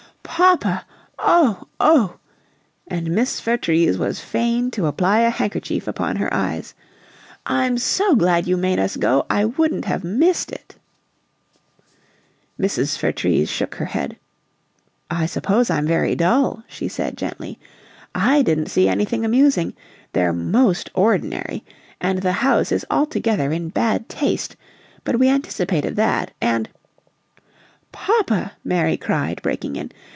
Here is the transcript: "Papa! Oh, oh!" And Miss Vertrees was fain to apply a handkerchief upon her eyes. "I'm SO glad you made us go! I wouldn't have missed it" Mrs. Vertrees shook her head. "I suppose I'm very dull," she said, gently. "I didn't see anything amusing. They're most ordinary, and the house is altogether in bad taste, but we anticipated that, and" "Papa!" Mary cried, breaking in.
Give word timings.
"Papa! 0.33 0.87
Oh, 1.19 1.67
oh!" 1.79 2.17
And 2.87 3.11
Miss 3.11 3.39
Vertrees 3.41 3.97
was 3.99 4.21
fain 4.21 4.71
to 4.71 4.87
apply 4.87 5.19
a 5.19 5.29
handkerchief 5.29 5.87
upon 5.87 6.15
her 6.15 6.33
eyes. 6.33 6.73
"I'm 7.45 7.77
SO 7.77 8.15
glad 8.15 8.47
you 8.47 8.57
made 8.57 8.79
us 8.79 8.95
go! 8.97 9.27
I 9.29 9.45
wouldn't 9.45 9.85
have 9.85 10.03
missed 10.03 10.51
it" 10.51 10.75
Mrs. 12.59 12.97
Vertrees 12.97 13.51
shook 13.51 13.75
her 13.75 13.85
head. 13.85 14.17
"I 15.11 15.25
suppose 15.27 15.69
I'm 15.69 15.85
very 15.85 16.15
dull," 16.15 16.63
she 16.67 16.87
said, 16.87 17.17
gently. 17.17 17.59
"I 18.15 18.41
didn't 18.41 18.71
see 18.71 18.87
anything 18.87 19.23
amusing. 19.23 19.73
They're 20.13 20.33
most 20.33 20.89
ordinary, 20.95 21.63
and 21.99 22.23
the 22.23 22.33
house 22.41 22.71
is 22.71 22.85
altogether 22.89 23.51
in 23.51 23.69
bad 23.69 24.09
taste, 24.09 24.55
but 25.03 25.19
we 25.19 25.29
anticipated 25.29 25.97
that, 25.97 26.31
and" 26.41 26.67
"Papa!" 27.91 28.53
Mary 28.63 28.97
cried, 28.97 29.39
breaking 29.43 29.75
in. 29.75 29.91